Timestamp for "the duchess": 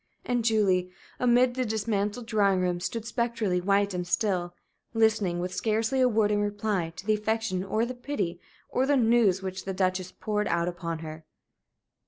9.65-10.11